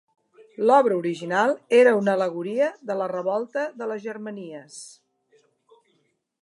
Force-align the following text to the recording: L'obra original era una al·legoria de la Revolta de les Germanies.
L'obra 0.69 0.95
original 1.01 1.53
era 1.79 1.93
una 1.99 2.15
al·legoria 2.17 2.69
de 2.91 2.97
la 3.03 3.09
Revolta 3.13 3.67
de 3.83 3.91
les 3.93 4.03
Germanies. 4.09 4.81